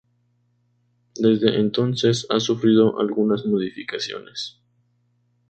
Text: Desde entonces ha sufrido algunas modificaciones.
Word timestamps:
Desde 1.15 1.59
entonces 1.59 2.25
ha 2.31 2.39
sufrido 2.39 2.99
algunas 2.99 3.45
modificaciones. 3.45 4.59